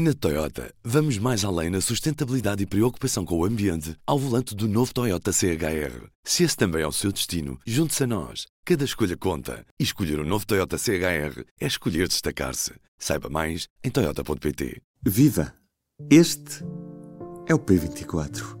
[0.00, 4.68] Na Toyota, vamos mais além na sustentabilidade e preocupação com o ambiente ao volante do
[4.68, 6.06] novo Toyota CHR.
[6.22, 8.46] Se esse também é o seu destino, junte-se a nós.
[8.64, 9.66] Cada escolha conta.
[9.76, 12.74] E escolher o um novo Toyota CHR é escolher destacar-se.
[12.96, 14.80] Saiba mais em Toyota.pt.
[15.04, 15.52] Viva!
[16.08, 16.64] Este
[17.48, 18.56] é o P24.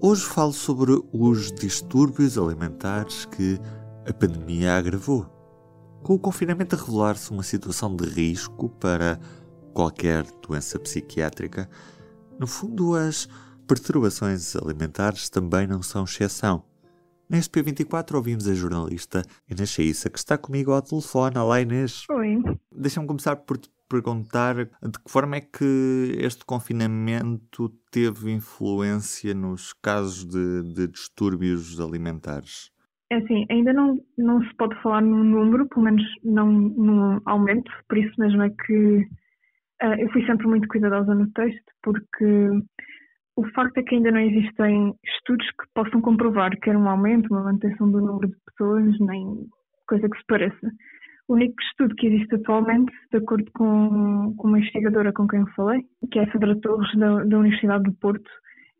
[0.00, 3.56] Hoje falo sobre os distúrbios alimentares que
[4.04, 5.26] a pandemia agravou.
[6.02, 9.20] Com o confinamento a revelar-se uma situação de risco para
[9.72, 11.68] qualquer doença psiquiátrica,
[12.38, 13.28] no fundo as
[13.66, 16.64] perturbações alimentares também não são exceção.
[17.28, 21.38] Neste P24 ouvimos a jornalista Inês Chaissa, que está comigo ao telefone.
[21.38, 22.04] Olá Inês.
[22.10, 22.42] Oi.
[22.74, 29.72] Deixa-me começar por te perguntar de que forma é que este confinamento teve influência nos
[29.72, 32.70] casos de, de distúrbios alimentares?
[33.10, 37.70] É assim, ainda não, não se pode falar num número, pelo menos não num aumento,
[37.88, 39.08] por isso mesmo é que
[39.82, 42.48] eu fui sempre muito cuidadosa no texto, porque
[43.36, 47.44] o facto é que ainda não existem estudos que possam comprovar quer um aumento, uma
[47.44, 49.46] manutenção do número de pessoas, nem
[49.88, 50.70] coisa que se pareça.
[51.28, 55.46] O único estudo que existe atualmente, de acordo com, com uma investigadora com quem eu
[55.56, 58.30] falei, que é a Sandra Torres, da, da Universidade do Porto,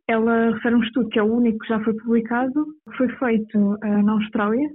[0.09, 3.57] ela refere um estudo que é o único que já foi publicado, que foi feito
[3.57, 4.69] uh, na Austrália,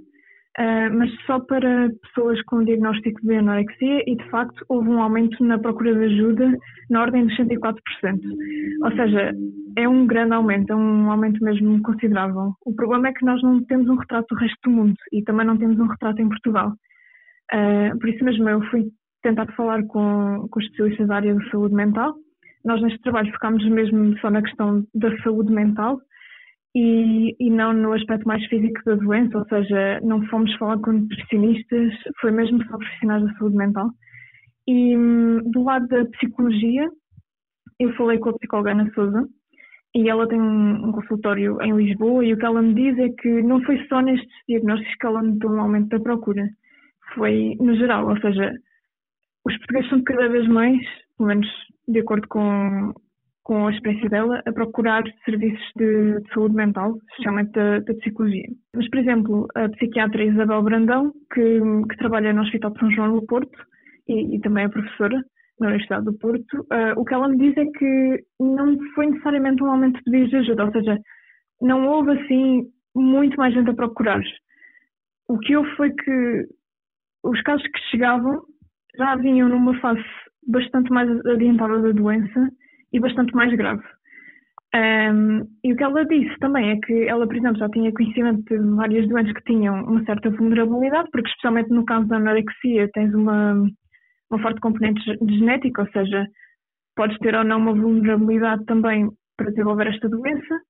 [0.58, 5.44] Uh, mas só para pessoas com diagnóstico de anorexia e, de facto, houve um aumento
[5.44, 6.56] na procura de ajuda
[6.88, 7.78] na ordem dos 64%.
[8.82, 9.34] Ou seja,
[9.76, 12.54] é um grande aumento, é um aumento mesmo considerável.
[12.64, 15.46] O problema é que nós não temos um retrato do resto do mundo e também
[15.46, 16.72] não temos um retrato em Portugal.
[17.52, 18.86] Uh, por isso mesmo eu fui
[19.22, 22.14] tentar falar com, com especialistas da área da saúde mental.
[22.64, 26.00] Nós neste trabalho focámos mesmo só na questão da saúde mental,
[26.78, 30.92] e, e, não no aspecto mais físico da doença, ou seja, não fomos falar com
[30.92, 33.88] nutricionistas, foi mesmo só profissionais da saúde mental.
[34.68, 34.94] E
[35.46, 36.86] do lado da psicologia,
[37.80, 39.26] eu falei com a psicóloga Ana Souza
[39.94, 43.08] e ela tem um, um consultório em Lisboa e o que ela me diz é
[43.08, 46.46] que não foi só nestes diagnósticos que ela notou um aumento da procura,
[47.14, 48.52] foi no geral, ou seja,
[49.46, 50.78] os portugueses são cada vez mais,
[51.16, 51.46] pelo menos
[51.88, 52.92] de acordo com,
[53.46, 58.48] com a experiência dela, a procurar serviços de, de saúde mental, especialmente da, da, psicologia.
[58.74, 63.14] Mas, por exemplo, a psiquiatra Isabel Brandão, que, que trabalha no Hospital de São João
[63.14, 63.56] do Porto
[64.08, 65.22] e, e também é professora
[65.60, 69.62] na Universidade do Porto, uh, o que ela me diz é que não foi necessariamente
[69.62, 70.98] um aumento de pedidos de ajuda, ou seja,
[71.62, 72.64] não houve assim
[72.96, 74.20] muito mais gente a procurar.
[75.28, 76.46] O que houve foi que
[77.22, 78.42] os casos que chegavam
[78.98, 80.02] já vinham numa fase
[80.48, 82.50] bastante mais adiantada da doença
[82.96, 83.82] e bastante mais grave.
[84.74, 88.42] Um, e o que ela disse também é que ela, por exemplo, já tinha conhecimento
[88.42, 93.14] de várias doenças que tinham uma certa vulnerabilidade, porque especialmente no caso da anorexia tens
[93.14, 93.52] uma,
[94.30, 96.26] uma forte componente genética, ou seja,
[96.94, 100.60] podes ter ou não uma vulnerabilidade também para desenvolver esta doença.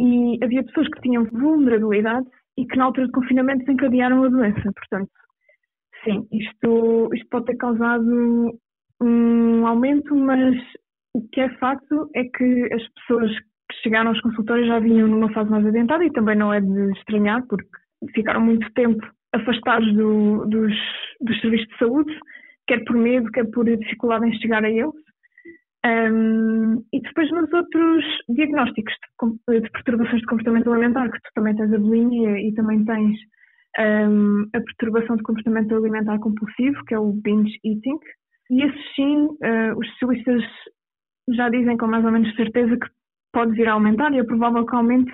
[0.00, 2.26] E havia pessoas que tinham vulnerabilidade
[2.58, 4.72] e que na altura de confinamento desencadearam a doença.
[4.74, 5.10] Portanto,
[6.04, 8.58] sim, isto, isto pode ter causado
[9.00, 10.56] um aumento, mas
[11.14, 15.32] o que é facto é que as pessoas que chegaram aos consultórios já vinham numa
[15.32, 17.68] fase mais adiantada e também não é de estranhar, porque
[18.14, 19.00] ficaram muito tempo
[19.32, 20.72] afastados do, dos,
[21.20, 22.18] dos serviços de saúde,
[22.66, 25.10] quer por medo, quer por dificuldade em chegar a eles.
[25.84, 28.92] Um, e depois nos outros diagnósticos
[29.48, 33.16] de, de, perturbações de comportamento alimentar, que tu também tens a bulimia e também tens
[33.78, 37.98] um, a perturbação de comportamento alimentar compulsivo, que é o binge eating.
[38.50, 40.44] E esses sim, uh, os especialistas
[41.34, 42.86] já dizem com mais ou menos certeza que
[43.32, 45.12] pode vir a aumentar e é provável que aumente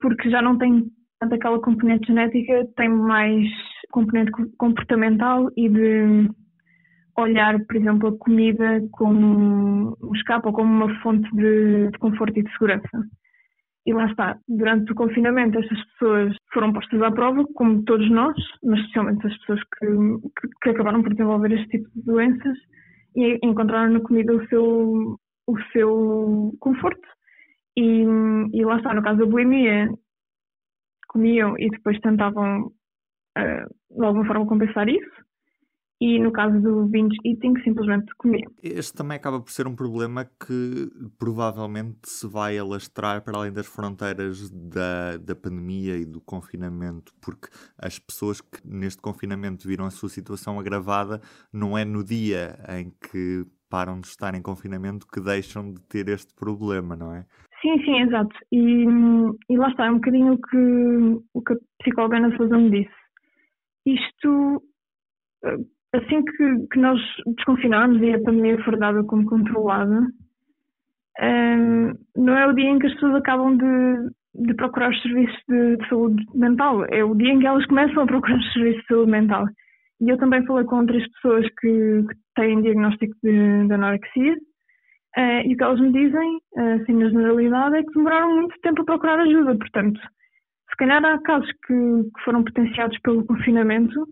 [0.00, 0.84] porque já não tem
[1.20, 3.48] tanto aquela componente genética, tem mais
[3.90, 6.28] componente comportamental e de
[7.16, 12.38] olhar, por exemplo, a comida como um escape ou como uma fonte de, de conforto
[12.38, 13.04] e de segurança.
[13.86, 18.34] E lá está, durante o confinamento estas pessoas foram postas à prova, como todos nós,
[18.62, 22.58] mas especialmente as pessoas que, que, que acabaram por desenvolver este tipo de doenças
[23.14, 27.08] e encontraram na comida o seu, o seu conforto.
[27.76, 28.04] E,
[28.52, 29.88] e lá está, no caso da bulimia,
[31.08, 35.24] comiam e depois tentavam uh, de alguma forma compensar isso.
[36.00, 38.50] E no caso do binge eating, simplesmente comiam.
[38.62, 43.66] Este também acaba por ser um problema que provavelmente se vai alastrar para além das
[43.66, 47.48] fronteiras da, da pandemia e do confinamento, porque
[47.78, 51.20] as pessoas que neste confinamento viram a sua situação agravada
[51.52, 56.08] não é no dia em que param de estar em confinamento que deixam de ter
[56.08, 57.24] este problema, não é?
[57.60, 58.32] Sim, sim, exato.
[58.52, 58.84] E,
[59.50, 60.56] e lá está, é um bocadinho o que,
[61.34, 62.94] o que a psicóloga Ana Souza me disse.
[63.84, 64.62] Isto,
[65.92, 67.00] assim que, que nós
[67.36, 70.06] desconfinámos e a pandemia for dada como controlada,
[71.20, 75.36] um, não é o dia em que as pessoas acabam de, de procurar os serviços
[75.48, 78.82] de, de, saúde mental, é o dia em que elas começam a procurar os serviços
[78.82, 79.46] de saúde mental.
[80.00, 85.46] E eu também falei com outras pessoas que, que têm diagnóstico de, de anorexia uh,
[85.46, 88.82] e o que elas me dizem, uh, assim na generalidade, é que demoraram muito tempo
[88.82, 89.56] a procurar ajuda.
[89.56, 90.00] Portanto,
[90.70, 94.06] se calhar há casos que, que foram potenciados pelo confinamento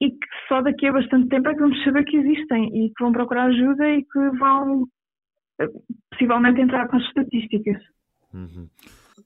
[0.00, 3.02] e que só daqui a bastante tempo é que vamos saber que existem e que
[3.04, 4.86] vão procurar ajuda e que vão
[5.60, 5.68] eh,
[6.10, 7.82] possivelmente entrar com as estatísticas.
[8.32, 8.68] Uhum.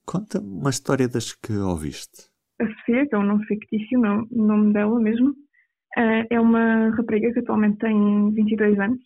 [0.05, 2.29] Conta uma história das que ouviste.
[2.61, 5.35] A Sofia, que é um nome fictício, o nome dela mesmo,
[5.97, 9.01] uh, é uma rapariga que atualmente tem 22 anos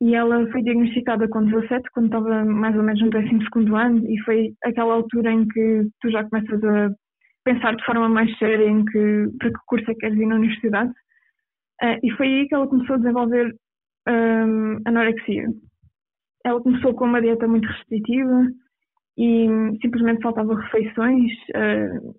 [0.00, 3.28] e ela foi diagnosticada com 17 quando estava mais ou menos no 12
[3.74, 6.90] ano e foi aquela altura em que tu já começas a
[7.44, 10.36] pensar de forma mais séria em que, para que curso é que queres ir na
[10.36, 10.90] universidade.
[11.82, 13.54] Uh, e foi aí que ela começou a desenvolver
[14.08, 15.48] um, anorexia.
[16.44, 18.46] Ela começou com uma dieta muito restritiva
[19.16, 19.46] e
[19.80, 21.32] simplesmente faltava refeições.
[21.50, 22.14] Uh,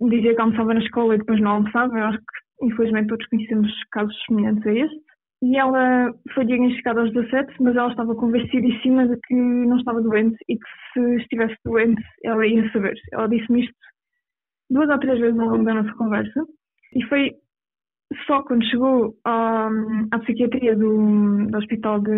[0.00, 1.98] dizia que almoçava na escola e depois não almoçava.
[1.98, 5.06] Eu acho que, infelizmente, todos conhecemos casos semelhantes a este.
[5.42, 10.36] E ela foi diagnosticada aos 17, mas ela estava convencidíssima de que não estava doente
[10.48, 12.94] e que se estivesse doente ela ia saber.
[13.12, 13.74] Ela disse-me isto
[14.70, 16.44] duas ou três vezes ao longo da nossa conversa.
[16.94, 17.32] E foi
[18.26, 19.68] só quando chegou à,
[20.12, 22.12] à psiquiatria do, do Hospital de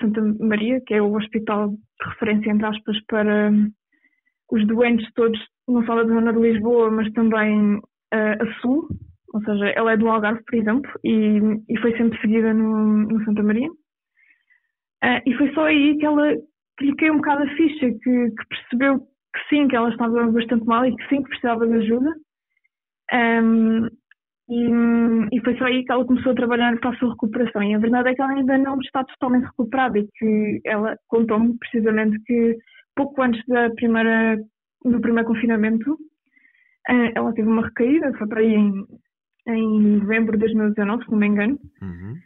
[0.00, 3.52] Santa Maria, que é o hospital de referência, entre aspas, para
[4.50, 5.38] os doentes todos,
[5.68, 7.82] não só da zona de Lisboa, mas também uh,
[8.12, 8.88] a sul,
[9.32, 13.24] ou seja, ela é do Algarve, por exemplo, e, e foi sempre seguida no, no
[13.24, 13.70] Santa Maria.
[13.70, 16.34] Uh, e foi só aí que ela
[16.98, 20.84] caiu um bocado a ficha, que, que, percebeu que sim, que ela estava bastante mal
[20.84, 22.14] e que sim, que precisava de ajuda.
[23.12, 23.86] Um,
[24.48, 27.62] e, e, foi só aí que ela começou a trabalhar para a sua recuperação.
[27.62, 31.56] E a verdade é que ela ainda não está totalmente recuperada e que ela contou-me
[31.58, 32.56] precisamente que
[32.94, 34.38] pouco antes da primeira,
[34.84, 38.72] do primeiro confinamento, uh, ela teve uma recaída, foi para aí em
[39.46, 41.58] em novembro de 2019, se não me engano.
[41.80, 42.16] Uhum.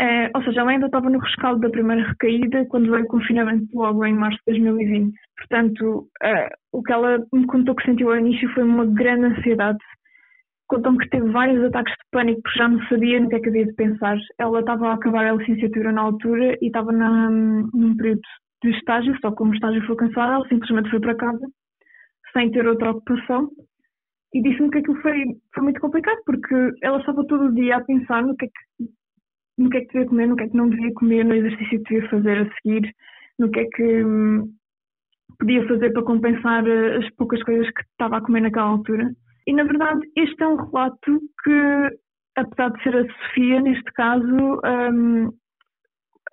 [0.00, 3.66] Uh, ou seja, ela ainda estava no rescaldo da primeira recaída quando veio o confinamento
[3.74, 5.14] logo em março de 2020.
[5.36, 9.78] Portanto, uh, o que ela me contou que sentiu ao início foi uma grande ansiedade.
[10.66, 13.48] Contou-me que teve vários ataques de pânico porque já não sabia no que é que
[13.48, 14.16] havia de pensar.
[14.38, 18.22] Ela estava a acabar a licenciatura na altura e estava na, num período
[18.64, 21.46] de estágio, só que como o estágio foi cansado, ela simplesmente foi para casa
[22.32, 23.50] sem ter outra ocupação
[24.34, 25.24] e disse-me que aquilo foi,
[25.54, 28.88] foi muito complicado porque ela estava todo o dia a pensar no que é que,
[29.58, 31.82] no que, é que devia comer, no que é que não devia comer, no exercício
[31.82, 32.94] que devia fazer a seguir,
[33.38, 34.50] no que é que hum,
[35.38, 39.10] podia fazer para compensar eh, as poucas coisas que estava a comer naquela altura.
[39.46, 41.98] E na verdade, este é um relato que,
[42.36, 45.30] apesar de ser a Sofia, neste caso, hum,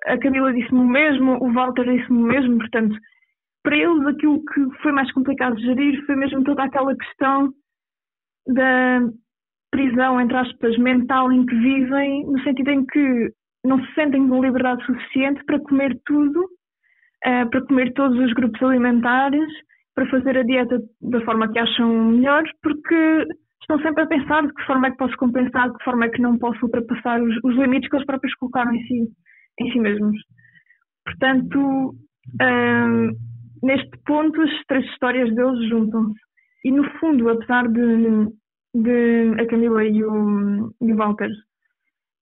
[0.05, 2.95] a Camila disse-me o mesmo, o Walter disse-me o mesmo, portanto,
[3.63, 7.53] para eles aquilo que foi mais complicado de gerir foi mesmo toda aquela questão
[8.47, 9.01] da
[9.71, 13.31] prisão, entre aspas, mental em que vivem, no sentido em que
[13.63, 18.61] não se sentem com liberdade suficiente para comer tudo, uh, para comer todos os grupos
[18.63, 19.49] alimentares,
[19.93, 23.27] para fazer a dieta da forma que acham melhor, porque
[23.61, 26.09] estão sempre a pensar de que forma é que posso compensar, de que forma é
[26.09, 29.07] que não posso ultrapassar os, os limites que eles próprios colocaram em si,
[29.59, 30.17] em si mesmos.
[31.05, 33.11] Portanto, uh,
[33.63, 36.19] neste ponto, as três histórias deles juntam-se.
[36.65, 38.27] E no fundo, apesar de,
[38.75, 41.29] de a Camila e o, e o Walter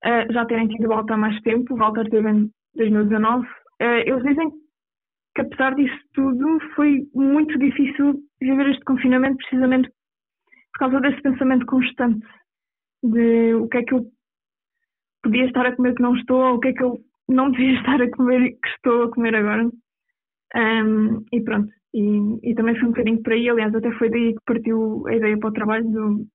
[0.05, 3.47] uh, já terem tido volta há mais tempo, o Walter teve em 2019, uh,
[3.79, 4.51] eh, eles dizem
[5.35, 9.89] que apesar disso tudo foi muito difícil viver este confinamento precisamente
[10.73, 12.25] por causa desse pensamento constante
[13.03, 14.05] de o que é que eu
[15.23, 17.77] podia estar a comer que não estou, ou o que é que eu não devia
[17.79, 19.69] estar a comer que estou a comer agora.
[20.55, 24.33] Um, e pronto, e, e, também foi um bocadinho por aí, aliás, até foi daí
[24.33, 26.25] que partiu a ideia para o trabalho de,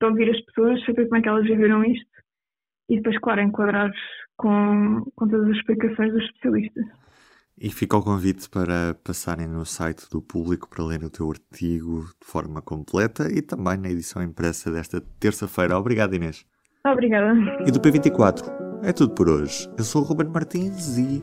[0.00, 2.18] de ouvir as pessoas, saber como é que elas viveram isto
[2.88, 3.92] e depois, claro, enquadrar
[4.36, 6.84] com, com todas as explicações dos especialistas.
[7.60, 12.04] E fica o convite para passarem no site do público para lerem o teu artigo
[12.20, 15.76] de forma completa e também na edição impressa desta terça-feira.
[15.76, 16.46] Obrigado, Inês.
[16.86, 17.34] Obrigada.
[17.66, 18.44] E do P24
[18.84, 19.68] é tudo por hoje.
[19.76, 21.22] Eu sou o Ruben Martins e